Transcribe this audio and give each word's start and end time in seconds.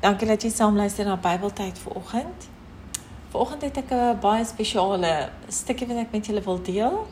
Dankie 0.00 0.26
dat 0.28 0.42
jy 0.42 0.50
saam 0.52 0.76
luister 0.76 1.06
na 1.08 1.16
Bybeltyd 1.16 1.78
vir 1.78 1.94
oggend. 1.96 2.48
Vanoggend 3.32 3.62
het 3.62 3.76
ek 3.76 3.90
'n 3.90 4.18
baie 4.20 4.44
spesiale 4.44 5.30
stukkie 5.48 5.86
wat 5.86 5.96
ek 5.96 6.12
met 6.12 6.26
julle 6.26 6.42
wil 6.42 6.62
deel 6.62 7.06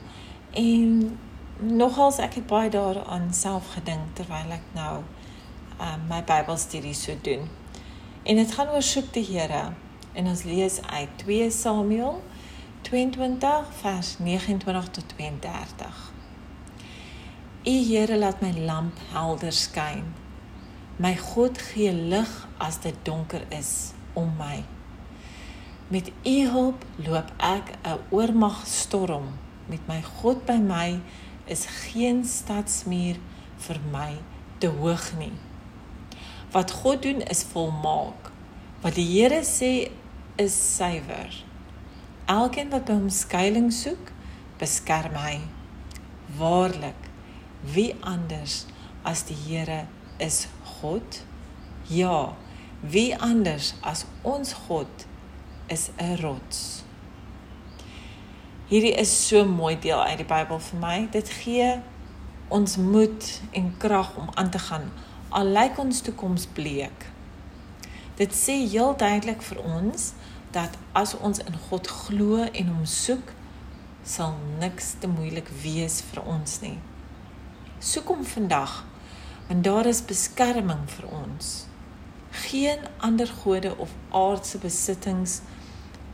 en 0.53 1.19
nogals 1.61 2.19
ek 2.19 2.35
het 2.35 2.47
baie 2.47 2.71
daaraan 2.71 3.33
self 3.33 3.73
gedink 3.75 4.15
terwyl 4.15 4.51
ek 4.51 4.67
nou 4.75 5.03
um, 5.81 6.01
my 6.09 6.23
Bybelstudie 6.25 6.95
so 6.95 7.13
doen. 7.23 7.49
En 8.23 8.37
dit 8.37 8.53
gaan 8.53 8.69
oor 8.69 8.83
soek 8.83 9.13
die 9.13 9.25
Here 9.25 9.73
en 10.13 10.27
ons 10.27 10.43
lees 10.43 10.83
uit 10.83 11.09
2 11.17 11.51
Samuel 11.51 12.23
22 12.83 13.67
vers 13.81 14.19
29 14.19 14.89
tot 14.91 15.05
32. 15.17 16.13
U 17.65 17.71
Here 17.71 18.17
laat 18.17 18.41
my 18.41 18.53
lamp 18.53 18.99
helder 19.13 19.53
skyn. 19.53 20.24
My 20.97 21.17
God 21.19 21.59
gee 21.59 21.91
lig 21.91 22.31
as 22.63 22.77
dit 22.79 22.95
donker 23.03 23.43
is 23.51 23.91
om 24.15 24.29
my. 24.39 24.63
Met 25.91 26.13
U 26.23 26.35
hulp 26.49 26.85
loop 27.03 27.33
ek 27.43 27.75
'n 27.83 27.99
oormag 28.15 28.63
storm. 28.67 29.35
Met 29.67 29.83
my 29.89 30.03
God 30.03 30.47
by 30.47 30.59
my 30.59 31.01
is 31.47 31.67
geen 31.67 32.25
stadsmuur 32.25 33.17
vir 33.59 33.81
my 33.91 34.19
te 34.59 34.67
hoog 34.67 35.19
nie. 35.19 35.33
Wat 36.53 36.71
God 36.71 37.03
doen 37.03 37.21
is 37.21 37.43
volmaak. 37.43 38.31
Wat 38.81 38.95
die 38.95 39.07
Here 39.07 39.43
sê 39.43 39.91
is 40.37 40.77
suiwer. 40.77 41.45
Elkeen 42.27 42.71
wat 42.71 42.89
hom 42.89 43.09
skuilings 43.09 43.83
soek, 43.83 44.13
beskerm 44.59 45.15
hy. 45.15 45.41
Waarlik, 46.39 47.11
wie 47.75 47.95
anders 48.01 48.67
as 49.03 49.25
die 49.27 49.37
Here 49.47 49.87
is 50.25 50.47
God? 50.81 51.23
Ja, 51.89 52.35
wie 52.81 53.13
anders 53.17 53.75
as 53.81 54.05
ons 54.23 54.53
God 54.67 55.07
is 55.67 55.91
'n 55.97 56.17
rots. 56.21 56.85
Hierdie 58.67 58.95
is 58.97 59.13
so 59.29 59.45
mooi 59.45 59.79
deel 59.79 60.03
uit 60.03 60.17
die 60.17 60.27
Bybel 60.27 60.59
vir 60.59 60.79
my. 60.81 61.09
Dit 61.11 61.29
gee 61.29 61.81
ons 62.49 62.77
moed 62.77 63.41
en 63.53 63.75
krag 63.79 64.17
om 64.17 64.29
aan 64.35 64.51
te 64.51 64.59
gaan 64.59 64.91
al 65.35 65.51
lyk 65.51 65.79
ons 65.83 66.01
toekoms 66.01 66.47
bleek. 66.47 67.07
Dit 68.15 68.35
sê 68.35 68.55
heel 68.71 68.95
duidelik 68.97 69.43
vir 69.43 69.59
ons 69.67 70.13
dat 70.55 70.77
as 70.95 71.17
ons 71.19 71.41
in 71.43 71.57
God 71.69 71.89
glo 71.91 72.45
en 72.47 72.69
hom 72.71 72.85
soek, 72.87 73.33
sal 74.07 74.37
niks 74.61 74.93
te 75.03 75.11
moeilik 75.11 75.49
wees 75.65 75.99
vir 76.13 76.23
ons 76.37 76.61
nie. 76.63 76.77
Soek 77.83 78.13
hom 78.15 78.23
vandag 78.25 78.85
want 79.49 79.65
daar 79.65 79.87
is 79.87 80.05
beskerming 80.05 80.85
vir 80.91 81.09
ons. 81.11 81.67
Geen 82.31 82.79
ander 82.99 83.29
gode 83.29 83.77
of 83.77 83.91
aardse 84.11 84.59
besittings 84.59 85.41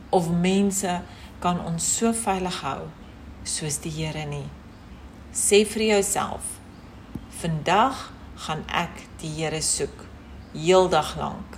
of 0.09 0.29
mense 0.29 1.01
kan 1.39 1.59
ons 1.65 1.85
so 1.97 2.13
veilig 2.13 2.61
hou 2.61 2.89
soos 3.43 3.79
die 3.81 3.93
Here 3.95 4.25
nie. 4.25 4.47
Sê 5.33 5.63
vir 5.65 5.87
jouself: 5.95 6.59
Vandag 7.41 8.11
gaan 8.35 8.65
ek 8.67 9.05
die 9.21 9.31
Here 9.39 9.61
soek 9.61 10.05
heeldag 10.53 11.15
lank. 11.17 11.57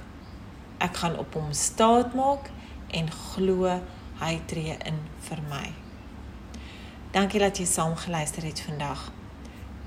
Ek 0.78 1.02
gaan 1.02 1.18
op 1.18 1.34
hom 1.34 1.52
staat 1.58 2.14
maak 2.14 2.52
en 2.94 3.10
glo 3.12 3.80
hy 4.22 4.36
tree 4.48 4.78
in 4.86 5.02
vir 5.28 5.42
my. 5.50 5.66
Dankie 7.14 7.42
dat 7.42 7.60
jy 7.60 7.66
saam 7.70 7.98
geluister 7.98 8.46
het 8.46 8.62
vandag. 8.62 9.10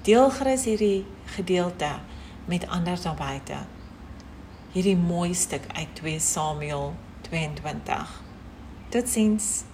Deel 0.06 0.30
gerus 0.30 0.64
hierdie 0.64 1.04
gedeelte 1.34 1.88
met 2.44 2.68
ander 2.70 3.00
daar 3.02 3.14
buite. 3.18 3.56
Hierdie 4.70 4.96
mooi 4.96 5.34
stuk 5.34 5.64
uit 5.74 5.88
2 5.98 6.20
Samuel 6.20 6.94
22. 7.26 8.22
Totsiens. 8.88 9.64